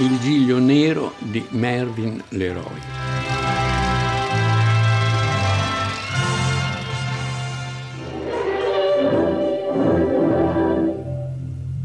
[0.00, 2.78] Il giglio nero di Mervyn Leroy.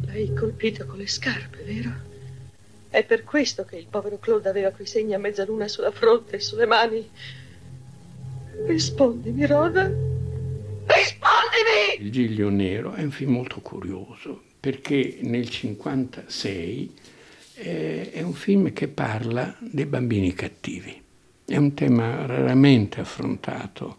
[0.06, 1.92] L'hai colpito con le scarpe, vero?
[2.88, 6.40] È per questo che il povero Claude aveva quei segni a mezzaluna sulla fronte e
[6.40, 7.10] sulle mani.
[8.68, 9.92] Rispondimi, Roda.
[10.86, 11.98] Rispondimi!
[11.98, 17.12] Il Giglio Nero è un film molto curioso perché nel 1956 eh,
[17.56, 21.02] è un film che parla dei bambini cattivi.
[21.46, 23.98] È un tema raramente affrontato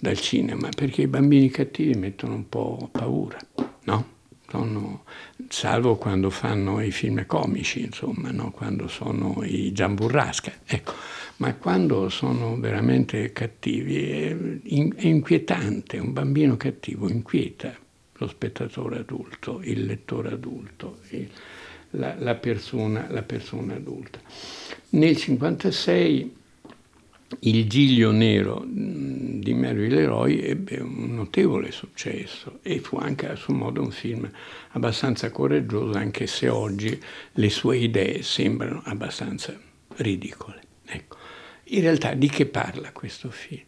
[0.00, 3.38] dal cinema perché i bambini cattivi mettono un po' paura,
[3.84, 4.12] no?
[4.48, 5.04] Sono,
[5.48, 8.52] salvo quando fanno i film comici, insomma, no?
[8.52, 10.52] quando sono i Giamburrasca.
[10.64, 10.92] Ecco
[11.36, 17.76] ma quando sono veramente cattivi è, è inquietante, un bambino cattivo inquieta
[18.18, 21.28] lo spettatore adulto, il lettore adulto, il,
[21.94, 24.20] la, la, persona, la, persona, adulta.
[24.90, 26.42] Nel 1956
[27.40, 33.54] il Giglio Nero di Mary Leroy ebbe un notevole successo e fu anche a suo
[33.54, 34.30] modo un film
[34.72, 37.00] abbastanza coraggioso, anche se oggi
[37.32, 39.58] le sue idee sembrano abbastanza
[39.96, 40.60] ridicole.
[40.84, 41.16] Ecco.
[41.68, 43.62] In realtà di che parla questo film?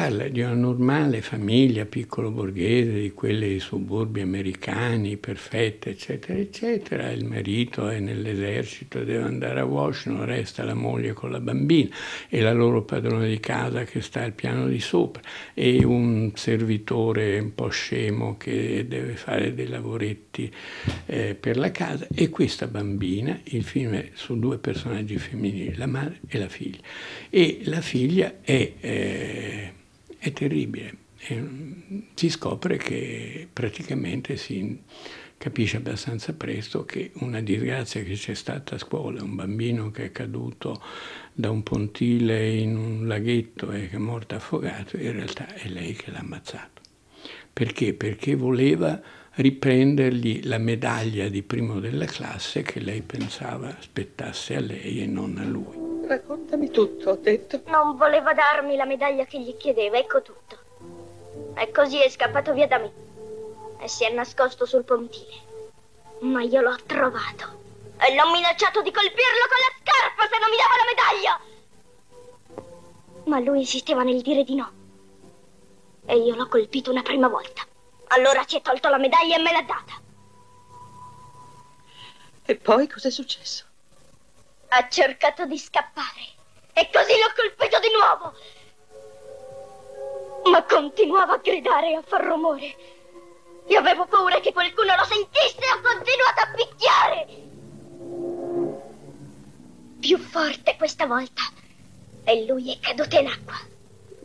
[0.00, 7.10] Parla di una normale famiglia piccolo borghese, di quelle dei suburbi americani, perfette, eccetera, eccetera.
[7.10, 11.94] Il marito è nell'esercito, deve andare a Washington, resta la moglie con la bambina
[12.30, 15.20] e la loro padrona di casa che sta al piano di sopra
[15.52, 20.50] e un servitore un po' scemo che deve fare dei lavoretti
[21.04, 25.86] eh, per la casa e questa bambina, il film è su due personaggi femminili, la
[25.86, 26.80] madre e la figlia.
[27.28, 28.72] E la figlia è...
[28.80, 29.72] Eh,
[30.20, 31.08] è terribile.
[31.22, 31.44] E
[32.14, 34.78] si scopre che praticamente si
[35.36, 40.12] capisce abbastanza presto che una disgrazia che c'è stata a scuola, un bambino che è
[40.12, 40.82] caduto
[41.32, 45.94] da un pontile in un laghetto e che è morto affogato, in realtà è lei
[45.94, 46.82] che l'ha ammazzato.
[47.52, 47.94] Perché?
[47.94, 49.00] Perché voleva
[49.34, 55.38] riprendergli la medaglia di primo della classe che lei pensava spettasse a lei e non
[55.38, 55.89] a lui.
[56.72, 57.62] Tutto, ho detto.
[57.66, 60.58] Non voleva darmi la medaglia che gli chiedeva, ecco tutto.
[61.54, 62.92] E così è scappato via da me.
[63.80, 65.48] E si è nascosto sul pontile.
[66.20, 67.58] Ma io l'ho trovato.
[67.98, 71.40] E l'ho minacciato di colpirlo con la scarpa se non mi dava la medaglia.
[73.24, 74.72] Ma lui insisteva nel dire di no.
[76.06, 77.62] E io l'ho colpito una prima volta.
[78.08, 80.00] Allora si è tolto la medaglia e me l'ha data.
[82.44, 83.64] E poi cos'è successo?
[84.68, 86.38] Ha cercato di scappare
[86.72, 88.34] e così l'ho colpito di nuovo.
[90.50, 92.74] Ma continuava a gridare e a far rumore.
[93.66, 97.26] Io avevo paura che qualcuno lo sentisse e ho continuato a picchiare.
[100.00, 101.42] Più forte questa volta.
[102.24, 103.58] E lui è caduto in acqua.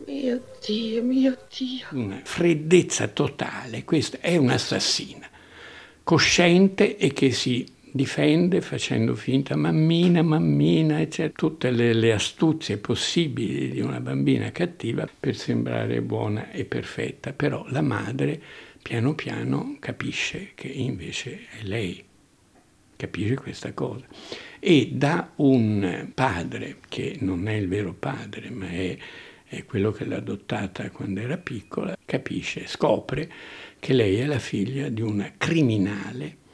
[0.06, 1.86] Mio Dio, mio Dio.
[1.90, 3.84] Una freddezza totale.
[3.84, 5.28] Questa è un'assassina,
[6.02, 13.70] cosciente e che si difende facendo finta mammina, mammina, eccetera, tutte le, le, astuzie possibili
[13.70, 18.40] di una bambina cattiva per sembrare buona e perfetta, però la madre
[18.80, 22.04] piano piano capisce che invece è lei,
[22.94, 24.04] capisce questa cosa.
[24.60, 28.96] E da un padre, che non è il vero padre, ma è,
[29.44, 33.28] è quello che l'ha adottata quando era piccola, capisce, scopre
[33.80, 36.44] che lei è la figlia di una criminale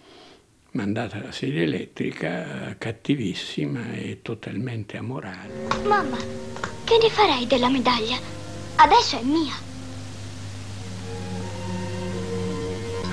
[0.72, 5.68] mandata alla sedia elettrica, cattivissima e totalmente amorale.
[5.84, 6.16] Mamma,
[6.84, 8.16] che ne farei della medaglia?
[8.76, 9.70] Adesso è mia.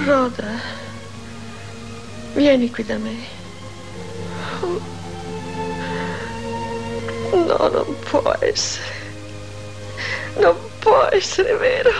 [0.05, 0.59] Roda,
[2.33, 3.37] vieni qui da me.
[7.31, 8.97] No, non può essere.
[10.37, 11.91] Non può essere vero.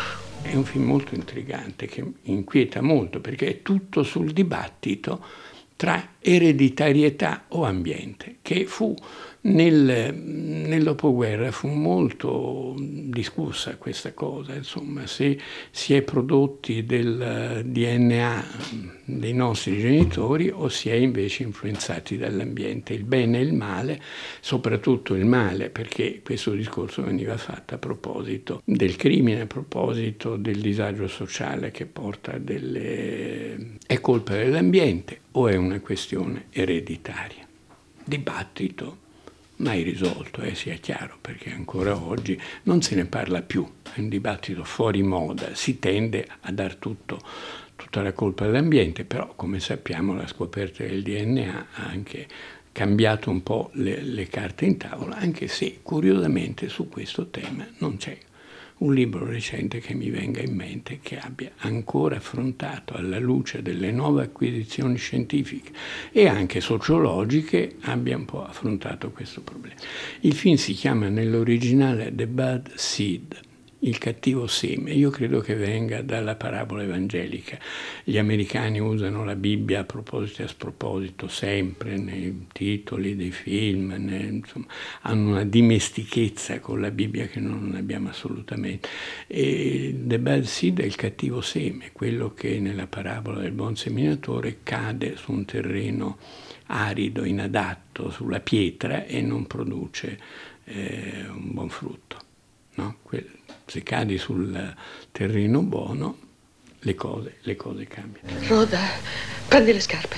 [0.42, 5.48] È un film molto intrigante che inquieta molto perché è tutto sul dibattito
[5.80, 8.94] tra ereditarietà o ambiente, che fu
[9.42, 15.40] nel, nel dopoguerra fu molto discussa questa cosa, insomma, se
[15.72, 18.46] si è prodotti del DNA
[19.06, 24.02] dei nostri genitori o si è invece influenzati dall'ambiente, il bene e il male,
[24.42, 30.60] soprattutto il male, perché questo discorso veniva fatto a proposito del crimine, a proposito del
[30.60, 33.78] disagio sociale che porta delle...
[33.86, 37.48] è colpa dell'ambiente o è una questione ereditaria.
[38.04, 39.08] Dibattito
[39.60, 44.10] mai risolto, eh, sia chiaro, perché ancora oggi non se ne parla più, è un
[44.10, 47.20] dibattito fuori moda, si tende a dar tutto,
[47.76, 52.28] tutta la colpa all'ambiente, però come sappiamo la scoperta del DNA ha anche
[52.72, 57.98] cambiato un po' le, le carte in tavola, anche se curiosamente su questo tema non
[57.98, 58.18] c'è
[58.80, 63.92] un libro recente che mi venga in mente che abbia ancora affrontato alla luce delle
[63.92, 65.72] nuove acquisizioni scientifiche
[66.12, 69.76] e anche sociologiche abbia un po' affrontato questo problema.
[70.22, 73.48] Il film si chiama nell'originale The Bad Seed
[73.80, 74.92] il cattivo seme.
[74.92, 77.58] Io credo che venga dalla parabola evangelica.
[78.04, 83.96] Gli americani usano la Bibbia a proposito e a sproposito sempre nei titoli dei film,
[83.98, 84.66] ne, insomma,
[85.02, 88.90] hanno una dimestichezza con la Bibbia che non abbiamo assolutamente.
[89.28, 94.60] E The Bad Seed è il cattivo seme, quello che nella parabola del buon seminatore
[94.64, 96.18] cade su un terreno
[96.68, 100.20] arido, inadatto, sulla pietra e non produce
[100.66, 102.18] eh, un buon frutto.
[102.76, 102.98] No?
[103.70, 104.74] Se cadi sul
[105.12, 106.18] terreno buono,
[106.80, 108.28] le cose, le cose cambiano.
[108.48, 108.80] Roda,
[109.48, 110.16] prendi le scarpe.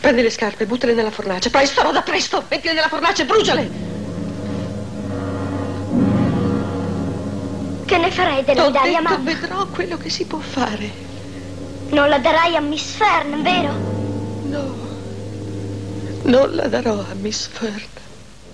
[0.00, 1.50] Prendi le scarpe, buttale nella fornace.
[1.50, 2.44] Presto, Roda, presto!
[2.48, 3.96] Mettile nella fornace, bruciale!
[7.86, 9.30] Che ne farei della T'ho medaglia, detto, mamma?
[9.32, 10.90] vedrò quello che si può fare.
[11.90, 13.72] Non la darai a Miss Fern, vero?
[14.44, 14.74] No,
[16.24, 17.96] non la darò a Miss Fern.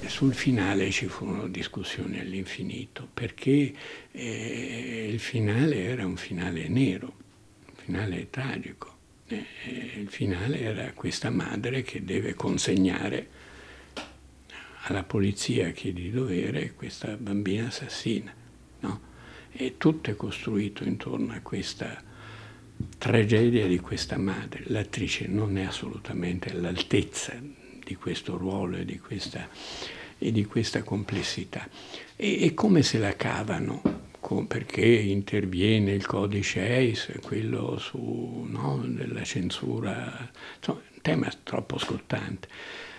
[0.07, 3.73] Sul finale ci furono discussioni all'infinito perché
[4.13, 7.15] eh, il finale era un finale nero,
[7.69, 8.93] un finale tragico.
[9.27, 9.45] Eh,
[9.97, 13.29] il finale era questa madre che deve consegnare
[14.83, 18.33] alla polizia che di dovere questa bambina assassina.
[18.81, 19.01] No?
[19.53, 22.03] E tutto è costruito intorno a questa
[22.99, 24.65] tragedia di questa madre.
[24.67, 29.49] L'attrice non è assolutamente all'altezza di questo ruolo e di questa,
[30.19, 31.69] e di questa complessità.
[32.17, 34.03] E, e, come se la cavano?
[34.49, 38.83] Perché interviene il codice EIS, quello su, no,
[39.23, 42.49] censura, insomma, un tema troppo scottante.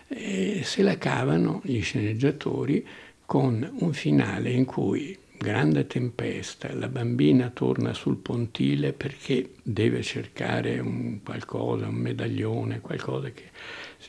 [0.07, 2.85] E se la cavano gli sceneggiatori
[3.25, 10.79] con un finale in cui grande tempesta, la bambina torna sul pontile perché deve cercare
[10.79, 13.49] un qualcosa, un medaglione, qualcosa che,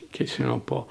[0.09, 0.85] che se no può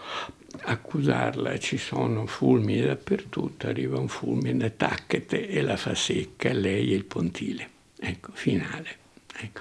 [0.62, 6.97] accusarla, ci sono fulmini dappertutto, arriva un fulmine, tacchete e la fa secca, lei e
[6.97, 7.70] il pontile.
[7.99, 8.88] Ecco, finale.
[9.38, 9.61] Ecco.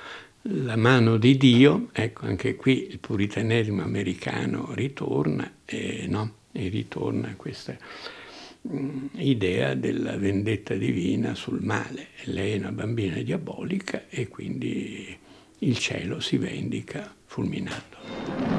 [0.50, 6.34] La mano di Dio, ecco anche qui il puritanesimo americano ritorna e, no?
[6.52, 7.76] e ritorna questa
[9.14, 12.10] idea della vendetta divina sul male.
[12.26, 15.18] Lei è una bambina diabolica e quindi
[15.60, 18.55] il cielo si vendica fulminato.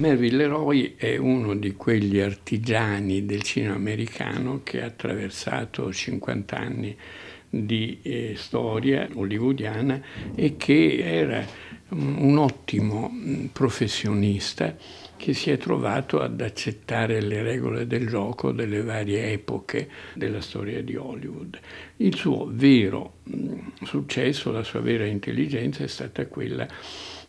[0.00, 6.96] Melville Leroy è uno di quegli artigiani del cinema americano che ha attraversato 50 anni
[7.50, 10.00] di eh, storia hollywoodiana
[10.34, 11.44] e che era
[11.90, 13.12] un ottimo
[13.52, 14.74] professionista
[15.20, 20.82] che si è trovato ad accettare le regole del gioco delle varie epoche della storia
[20.82, 21.58] di Hollywood.
[21.98, 23.16] Il suo vero
[23.82, 26.66] successo, la sua vera intelligenza è stata quella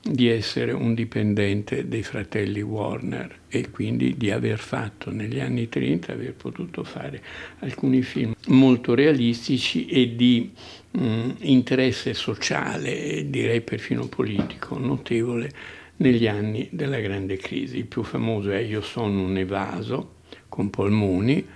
[0.02, 6.14] di essere un dipendente dei fratelli Warner e quindi di aver fatto negli anni 30,
[6.14, 7.22] aver potuto fare
[7.60, 10.50] alcuni film molto realistici e di
[10.92, 17.78] mh, interesse sociale, direi perfino politico, notevole negli anni della grande crisi.
[17.78, 20.16] Il più famoso è Io sono un evaso
[20.50, 21.48] con polmoni,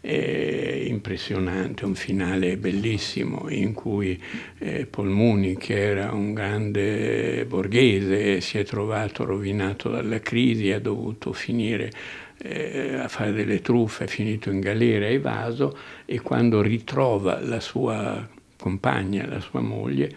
[0.00, 4.20] è impressionante, un finale bellissimo in cui
[4.58, 11.34] eh, Polmuni, che era un grande borghese, si è trovato rovinato dalla crisi, ha dovuto
[11.34, 11.92] finire
[12.38, 15.76] eh, a fare delle truffe, è finito in galera, evaso
[16.06, 18.26] e quando ritrova la sua
[18.56, 20.14] compagna, la sua moglie,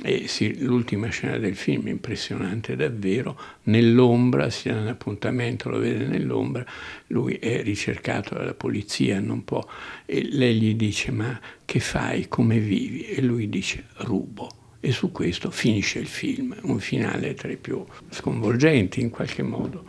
[0.00, 6.06] e sì, l'ultima scena del film, impressionante davvero, nell'ombra, si ha un appuntamento, lo vede
[6.06, 6.64] nell'ombra,
[7.08, 9.66] lui è ricercato dalla polizia, non può,
[10.06, 13.06] e lei gli dice ma che fai, come vivi?
[13.06, 14.48] E lui dice rubo.
[14.80, 19.84] E su questo finisce il film, un finale tra i più sconvolgenti in qualche modo,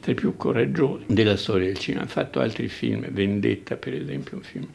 [0.00, 2.04] tra i più coraggiosi della storia del cinema.
[2.04, 4.68] Ha fatto altri film, Vendetta per esempio, un film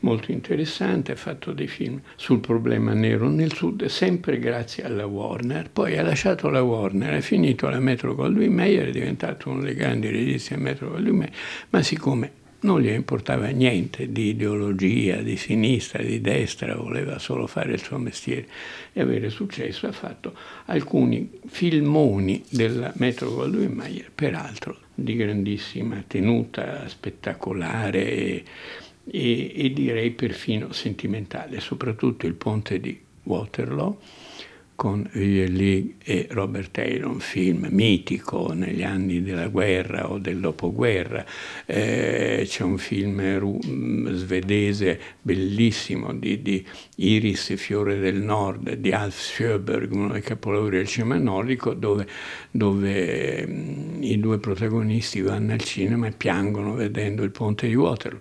[0.00, 5.70] molto interessante, ha fatto dei film sul problema nero nel sud, sempre grazie alla Warner.
[5.70, 9.74] Poi ha lasciato la Warner, è finito alla Metro Goldwyn Mayer, è diventato uno dei
[9.74, 11.34] grandi registi della Metro Goldwyn Mayer,
[11.70, 17.72] ma siccome non gli importava niente di ideologia, di sinistra, di destra, voleva solo fare
[17.72, 18.46] il suo mestiere
[18.92, 20.34] e avere successo, ha fatto
[20.66, 28.44] alcuni filmoni della Metro Goldwyn Mayer, peraltro di grandissima tenuta, spettacolare
[29.10, 33.98] e, e direi perfino sentimentale, soprattutto il ponte di Waterloo
[34.80, 41.22] con Lee e Robert Taylor, un film mitico negli anni della guerra o del dopoguerra.
[41.66, 43.58] Eh, c'è un film ru-
[44.20, 46.64] svedese bellissimo di, di,
[46.96, 52.06] Iris Fiore del Nord di Alf Sjöberg, uno dei capolavori del cinema nordico, dove,
[52.50, 58.20] dove mm, i due protagonisti vanno al cinema e piangono vedendo il ponte di Waterloo.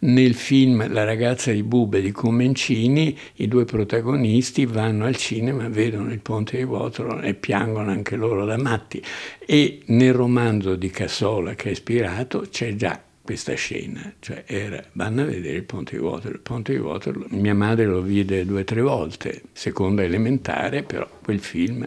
[0.00, 5.68] Nel film La ragazza di Bube di Comencini, i due protagonisti vanno al cinema e
[5.68, 9.02] vedono il ponte di Waterloo e piangono anche loro da matti.
[9.44, 15.22] E nel romanzo di Cassola che è ispirato c'è già questa scena, cioè era, vanno
[15.22, 16.34] a vedere il ponte di Waterloo.
[16.36, 21.08] Il ponte di Waterloo, mia madre lo vide due o tre volte, seconda elementare, però
[21.22, 21.86] quel film,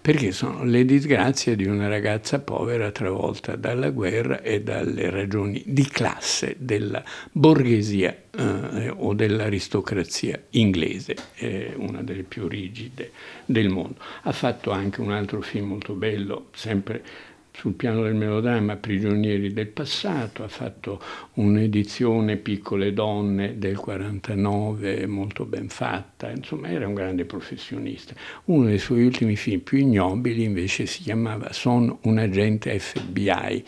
[0.00, 5.86] perché sono le disgrazie di una ragazza povera travolta dalla guerra e dalle ragioni di
[5.86, 13.12] classe della borghesia eh, o dell'aristocrazia inglese, è una delle più rigide
[13.46, 13.96] del mondo.
[14.22, 17.02] Ha fatto anche un altro film molto bello, sempre
[17.54, 21.00] sul piano del melodramma Prigionieri del passato, ha fatto
[21.34, 28.14] un'edizione Piccole donne del 49 molto ben fatta, insomma era un grande professionista.
[28.46, 33.64] Uno dei suoi ultimi film più ignobili invece si chiamava Sono un agente FBI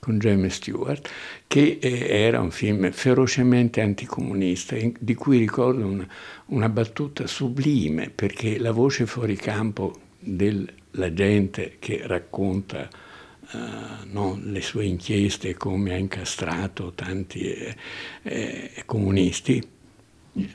[0.00, 1.08] con James Stewart,
[1.46, 6.08] che eh, era un film ferocemente anticomunista, di cui ricordo una,
[6.46, 12.88] una battuta sublime, perché la voce fuori campo dell'agente che racconta
[13.52, 17.76] Uh, no, le sue inchieste, come ha incastrato tanti eh,
[18.24, 19.64] eh, comunisti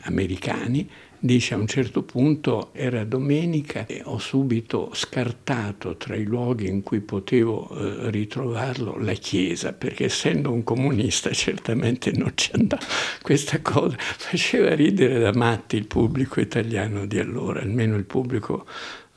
[0.01, 0.89] americani,
[1.23, 6.81] dice a un certo punto era domenica e ho subito scartato tra i luoghi in
[6.81, 12.83] cui potevo eh, ritrovarlo la chiesa, perché essendo un comunista certamente non ci andava.
[13.21, 18.65] Questa cosa faceva ridere da matti il pubblico italiano di allora, almeno il pubblico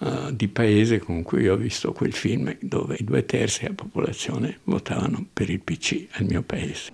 [0.05, 4.59] uh, di paese con cui ho visto quel film dove i due terzi della popolazione
[4.65, 6.93] votavano per il PC al mio paese.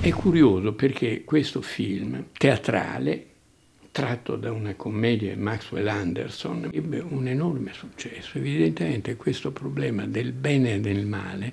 [0.00, 3.26] È curioso perché questo film teatrale
[3.92, 8.38] tratto da una commedia di Maxwell Anderson, ebbe un enorme successo.
[8.38, 11.52] Evidentemente questo problema del bene e del male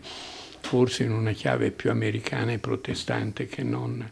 [0.68, 4.06] forse in una chiave più americana e protestante che non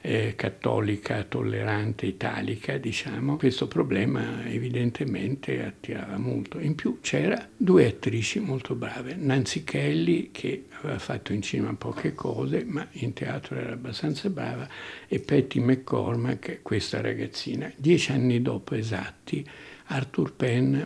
[0.00, 6.60] eh, cattolica, tollerante, italica, diciamo, questo problema evidentemente attirava molto.
[6.60, 12.14] In più c'era due attrici molto brave, Nancy Kelly che aveva fatto in cinema poche
[12.14, 14.66] cose, ma in teatro era abbastanza brava,
[15.08, 17.70] e Patty McCormack, questa ragazzina.
[17.76, 19.46] Dieci anni dopo esatti,
[19.88, 20.80] Arthur Penn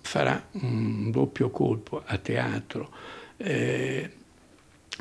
[0.00, 2.90] farà un doppio colpo a teatro.
[3.36, 4.10] Eh,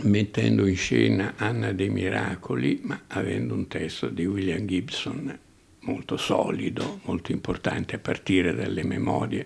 [0.04, 5.40] mettendo in scena Anna dei Miracoli, ma avendo un testo di William Gibson
[5.82, 9.46] molto solido, molto importante, a partire dalle memorie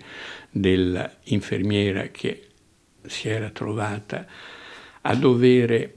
[0.50, 2.48] dell'infermiera che
[3.02, 4.26] si era trovata
[5.02, 5.94] a dover,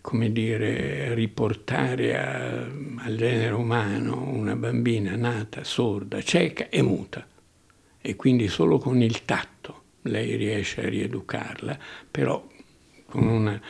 [0.00, 2.66] come dire, riportare a,
[3.04, 7.26] al genere umano una bambina nata sorda, cieca e muta.
[8.02, 11.78] E quindi solo con il tatto lei riesce a rieducarla,
[12.10, 12.46] però
[13.10, 13.60] con una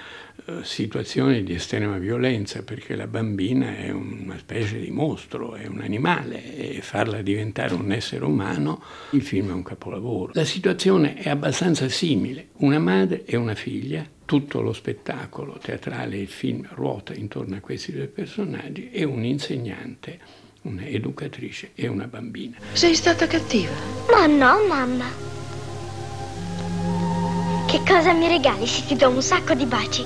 [0.44, 5.80] uh, situazione di estrema violenza, perché la bambina è una specie di mostro, è un
[5.80, 10.32] animale e farla diventare un essere umano, il film è un capolavoro.
[10.34, 16.20] La situazione è abbastanza simile, una madre e una figlia, tutto lo spettacolo teatrale e
[16.20, 22.58] il film ruota intorno a questi due personaggi e un insegnante un'educatrice e una bambina.
[22.72, 23.72] Sei stata cattiva?
[24.10, 25.29] Ma no, mamma.
[27.70, 30.02] Che cosa mi regali se ti do un sacco di baci?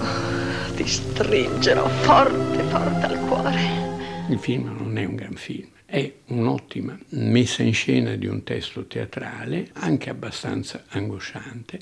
[0.00, 4.28] Oh, ti stringerò forte, forte al cuore.
[4.28, 8.86] Il film non è un gran film, è un'ottima messa in scena di un testo
[8.86, 11.80] teatrale, anche abbastanza angosciante,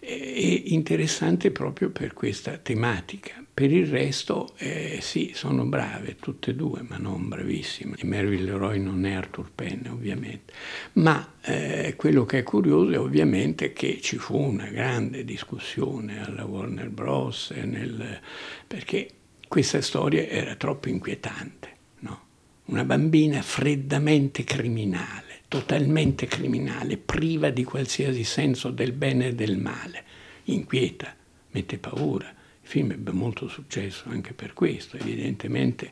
[0.00, 3.42] e interessante proprio per questa tematica.
[3.58, 7.96] Per il resto, eh, sì, sono brave tutte e due, ma non bravissime.
[7.98, 10.52] E Mervyn Leroy non è Arthur Penn, ovviamente.
[10.92, 16.44] Ma eh, quello che è curioso è ovviamente che ci fu una grande discussione alla
[16.44, 17.50] Warner Bros.
[17.50, 18.20] Nel,
[18.64, 19.08] perché
[19.48, 21.68] questa storia era troppo inquietante.
[21.98, 22.20] No?
[22.66, 30.04] Una bambina freddamente criminale totalmente criminale, priva di qualsiasi senso del bene e del male,
[30.44, 31.12] inquieta,
[31.50, 32.36] mette paura.
[32.68, 35.90] Il Il film ebbe molto successo anche per questo, evidentemente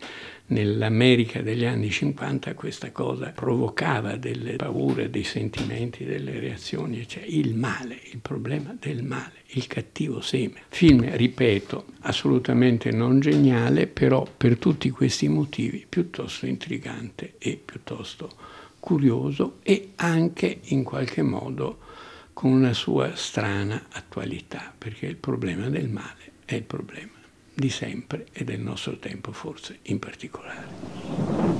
[0.48, 7.54] nell'America degli anni 50 questa cosa provocava delle paure, dei sentimenti, delle reazioni, cioè il
[7.54, 10.64] male, il problema del male, il cattivo seme.
[10.68, 18.28] Film, ripeto, assolutamente non geniale, però per tutti questi motivi piuttosto intrigante e piuttosto
[18.78, 21.78] curioso e anche in qualche modo
[22.34, 27.12] con una sua strana attualità, perché il problema del male è il problema
[27.52, 31.55] di sempre e del nostro tempo forse in particolare.